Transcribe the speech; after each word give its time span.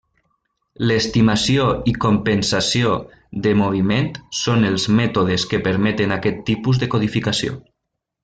L'estimació 0.91 1.65
i 1.91 1.93
compensació 2.05 2.93
de 3.47 3.53
moviment 3.61 4.09
són 4.39 4.67
els 4.71 4.87
mètodes 5.01 5.47
que 5.53 5.61
permeten 5.69 6.17
aquest 6.17 6.43
tipus 6.51 6.81
de 6.85 6.89
codificació. 6.97 7.61